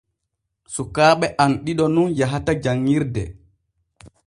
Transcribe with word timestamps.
Sukaaɓe 0.73 1.27
am 1.43 1.51
ɗiɗo 1.65 1.85
nun 1.95 2.09
yahata 2.19 2.51
janŋirde. 2.63 3.23